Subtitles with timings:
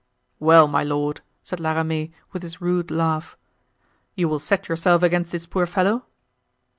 [0.39, 3.37] "Well, my lord," said La Ramee, with his rude laugh,
[4.15, 6.07] "you still set yourself against this poor fellow?"